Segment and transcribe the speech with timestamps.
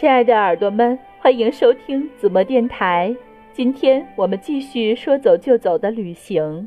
[0.00, 3.14] 亲爱的耳朵们，欢迎收听子墨电台。
[3.52, 6.66] 今天我们继续说走就走的旅行，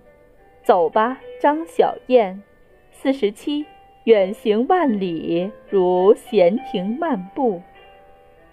[0.62, 2.44] 走吧，张小燕。
[2.92, 3.66] 四十七，
[4.04, 7.60] 远行万里如闲庭漫步。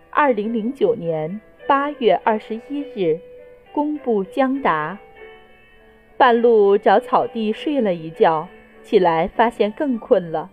[0.08, 3.20] 二零零九年八月二十一日，
[3.72, 4.98] 公布江达。
[6.16, 8.48] 半路找草地睡了一觉，
[8.82, 10.50] 起来发现更困了。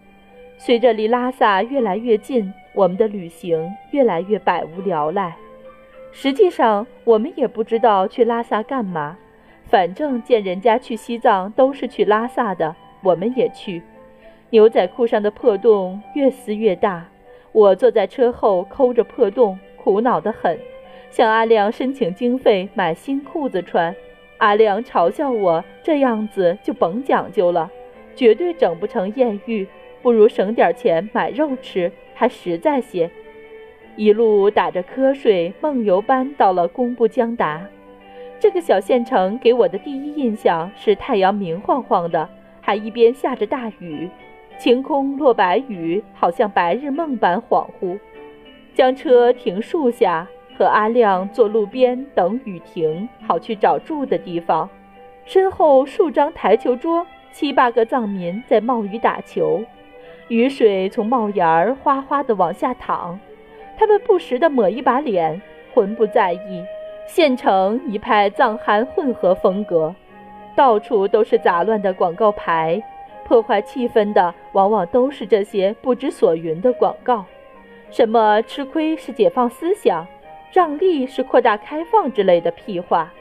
[0.58, 5.36] 随着离拉萨越来越近，我们的旅行越来越百无聊赖。
[6.12, 9.18] 实际上，我们也不知道去拉萨干嘛，
[9.66, 13.82] 反正见人家去西藏都是去拉萨的，我们也去。
[14.52, 17.08] 牛仔裤上的破洞越撕越大，
[17.52, 20.56] 我坐在车后抠着破洞，苦恼得很，
[21.10, 23.96] 向阿亮申请经费买新裤子穿。
[24.38, 27.72] 阿亮嘲笑我这样子就甭讲究了，
[28.16, 29.68] 绝对整不成艳遇，
[30.04, 33.10] 不如省点钱买肉吃，还实在些。
[33.96, 37.66] 一路打着瞌睡，梦游般到了工布江达。
[38.40, 42.28] 这个小县城给我的第一印象是太阳明晃晃的，
[42.62, 44.10] 还一边下着大雨，
[44.60, 47.98] 晴空落白雨，好像白日梦般恍惚。
[48.76, 54.70] 将车停树下，和阿亮坐路边等雨停，好去找住的地方。
[55.26, 59.64] 身后数张台球桌，七八个藏民在冒雨打球，
[60.30, 63.20] 雨水从帽檐儿哗哗地往下淌。
[63.78, 65.42] 他们不时地抹一把脸，
[65.74, 66.66] 浑不在意。
[67.08, 69.96] 县城一派藏汉混合风格，
[70.56, 72.82] 到处都是杂乱的广告牌，
[73.24, 77.24] 破坏气氛的往往都是这些不知所云的广告，
[77.90, 80.06] 什么吃亏是解放思想，
[80.52, 83.14] 让利是扩大开放之类的屁话。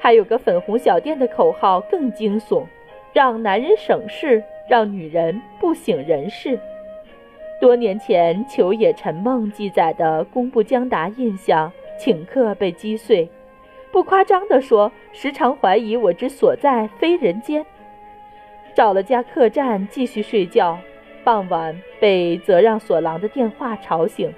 [0.00, 2.64] 还有个粉红小店的口号更惊悚：
[3.12, 6.58] 让男人省事，让女人不省人事。
[7.60, 11.70] 多年前，秋野陈梦记载的工部江达印象，
[12.00, 13.28] 顷刻被击碎。
[13.90, 17.62] 不夸张地说，时常怀疑我之所在非人间。
[18.74, 20.78] 找了家客栈继续睡觉。
[21.22, 24.32] 傍晚被泽让索郎的电话吵醒，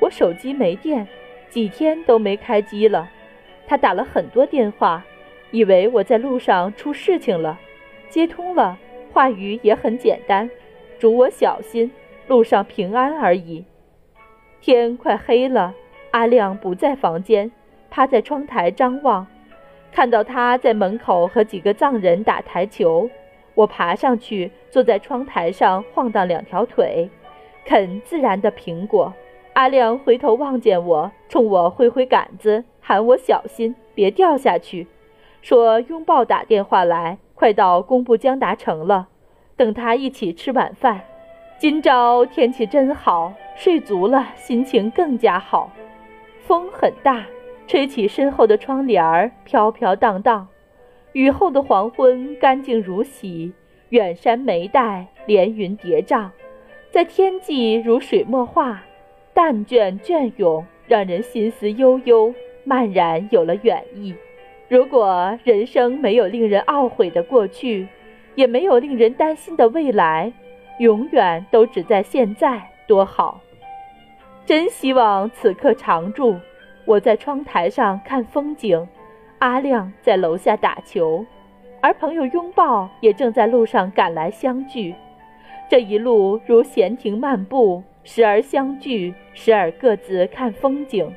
[0.00, 1.08] 我手机没电，
[1.48, 3.08] 几天都没开机了。
[3.66, 5.02] 他打了很多电话，
[5.50, 7.58] 以为我在路上出事情了。
[8.10, 8.78] 接通了，
[9.12, 10.50] 话语也很简单，
[10.98, 11.90] 嘱我小心。
[12.28, 13.64] 路上平安而已。
[14.60, 15.74] 天快黑了，
[16.12, 17.50] 阿亮不在房间，
[17.90, 19.26] 趴在窗台张望，
[19.90, 23.10] 看到他在门口和几个藏人打台球。
[23.54, 27.10] 我爬上去，坐在窗台上晃荡两条腿，
[27.64, 29.12] 啃自然的苹果。
[29.52, 34.86] 阿亮回头望见我，冲我挥挥杆子，喊我小心，别掉下去。
[35.42, 39.08] 说拥抱打电话来，快到工部江达城了，
[39.56, 41.00] 等他一起吃晚饭。
[41.58, 45.72] 今朝天气真好，睡足了，心情更加好。
[46.46, 47.26] 风很大，
[47.66, 50.46] 吹起身后的窗帘儿，飘飘荡荡。
[51.14, 53.52] 雨后的黄昏，干净如洗。
[53.88, 56.28] 远山眉黛，连云叠嶂，
[56.92, 58.84] 在天际如水墨画，
[59.34, 62.32] 淡卷隽永，让人心思悠悠，
[62.62, 64.14] 漫然有了远意。
[64.72, 67.86] 如果人生没有令人懊悔的过去，
[68.34, 70.32] 也没有令人担心的未来。
[70.78, 73.38] 永远都只在现在，多好！
[74.46, 76.36] 真希望此刻常驻。
[76.86, 78.88] 我在窗台上看风景，
[79.40, 81.26] 阿亮在楼下打球，
[81.82, 84.94] 而朋友拥抱也正在路上赶来相聚。
[85.68, 91.14] 这一路如闲庭漫步，时而相聚，时而各自看风景。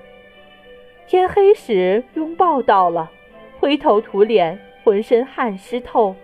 [1.07, 3.09] 天黑时，拥抱到了，
[3.65, 6.15] 灰头土脸，浑身汗湿透，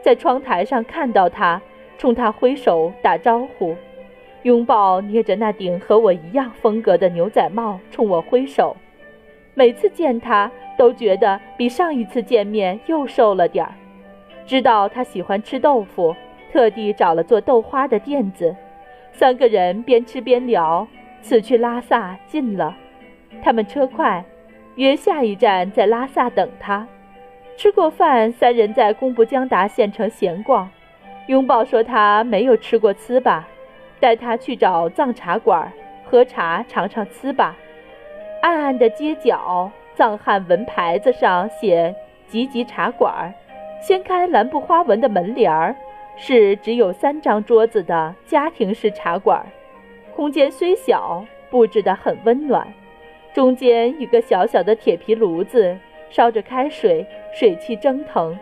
[0.00, 1.60] 在窗台上看到他。
[1.98, 3.74] 冲他挥手打招呼，
[4.44, 8.76] 拥抱捏着那顶和我一样风格的牛仔帽，冲我挥手。
[9.54, 13.74] 每次见他，都觉得比上一次见面又瘦了点儿。
[14.46, 16.14] 知道他喜欢吃豆腐，
[16.52, 18.54] 特地找了做豆花的店子。
[19.10, 20.86] 三个人边吃边聊。
[21.20, 22.76] 此去拉萨近了，
[23.42, 24.24] 他们车快，
[24.76, 26.86] 约下一站在拉萨等他。
[27.56, 30.68] 吃过饭，三人在工布江达县城闲逛。
[31.28, 33.42] 拥抱说他没有吃过糍粑，
[34.00, 35.72] 带他去找藏茶馆
[36.04, 37.52] 喝茶尝尝糍粑。
[38.42, 41.94] 暗暗的街角，藏汉文牌子上写
[42.28, 43.32] “吉吉茶馆”。
[43.80, 45.76] 掀开蓝布花纹的门帘儿，
[46.16, 49.44] 是只有三张桌子的家庭式茶馆。
[50.14, 52.66] 空间虽小，布置得很温暖。
[53.34, 55.76] 中间一个小小的铁皮炉子，
[56.08, 57.04] 烧着开水，
[57.34, 58.38] 水汽蒸腾。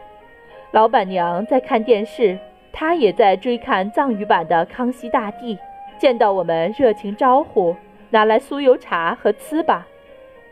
[0.71, 2.39] 老板娘在看电视。
[2.75, 5.57] 她也在追看藏语版的《康熙大帝》，
[5.99, 7.77] 见到我们热情招呼，
[8.09, 9.81] 拿来酥油茶和糍粑。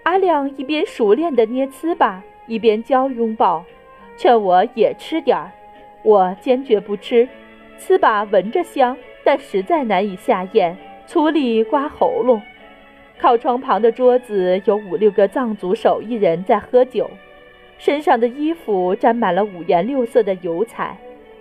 [0.02, 3.64] 阿亮一边熟练地捏糍粑，一边教拥抱，
[4.18, 5.50] 劝我也吃点儿。
[6.02, 7.26] 我坚决不吃，
[7.78, 10.76] 糍粑闻着香，但实在难以下咽，
[11.06, 12.40] 粗粒刮喉咙。
[13.20, 17.10] 靠窗旁的桌子有五六个藏族手艺人在喝酒，
[17.76, 20.96] 身上的衣服沾满了五颜六色的油彩，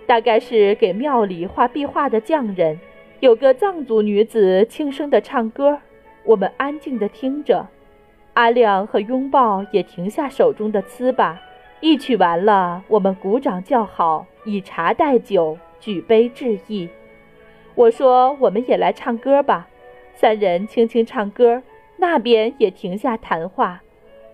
[0.06, 2.78] 大概是给庙里画壁画的匠人。
[3.20, 5.78] 有个藏族女子轻声地唱歌，
[6.24, 7.66] 我们安静地听着。
[8.34, 11.34] 阿亮和拥抱也停下手中的糍粑，
[11.80, 16.90] 一曲完了，我们鼓掌叫好，以茶代酒，举杯致意。
[17.74, 19.68] 我说：“我们也来唱歌吧。”
[20.14, 21.62] 三人轻轻唱歌。
[22.00, 23.82] 那边也停下谈话，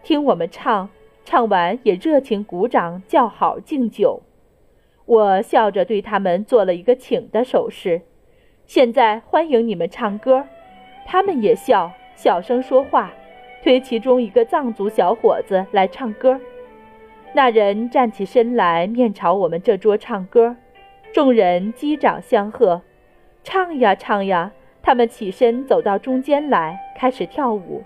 [0.05, 0.89] 听我们唱，
[1.25, 4.23] 唱完也热情鼓掌叫好敬酒。
[5.05, 8.03] 我笑着对他们做了一个请的手势。
[8.67, 10.47] 现在欢迎你们唱歌，
[11.05, 13.13] 他们也笑，小声说话，
[13.65, 16.41] 推其中一个藏族小伙子来唱歌。
[17.33, 20.55] 那人站起身来，面朝我们这桌唱歌，
[21.13, 22.83] 众人击掌相贺，
[23.43, 24.53] 唱呀唱呀。
[24.87, 27.83] 他们起身走到中间来，开始跳舞，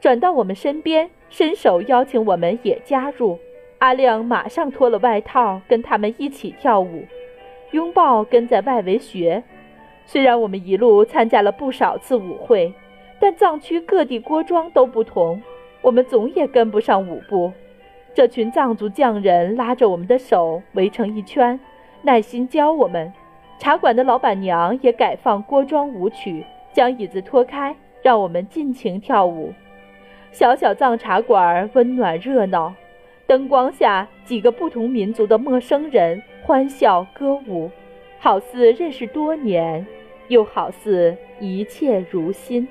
[0.00, 3.36] 转到我们身边，伸手邀请我们也加入。
[3.78, 7.02] 阿亮马上脱了外套，跟他们一起跳舞，
[7.72, 9.42] 拥抱跟在外围学。
[10.06, 12.72] 虽然我们一路参加了不少次舞会，
[13.18, 15.42] 但藏区各地锅庄都不同，
[15.82, 17.52] 我们总也跟不上舞步。
[18.14, 21.58] 这群藏族匠人拉着我们的手围成一圈，
[22.02, 23.12] 耐心教我们。
[23.58, 29.52] 茶馆的老板娘也改放锅庄舞曲，将椅子拖开，让我们尽情跳舞。
[30.30, 32.72] 小小藏茶馆温暖热闹，
[33.26, 37.68] 灯光下几个不同民族的陌生人欢笑歌舞，
[38.20, 39.84] 好似认识多年，
[40.28, 42.66] 又好似一切如新。